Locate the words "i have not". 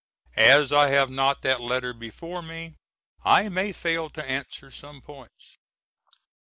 0.73-1.43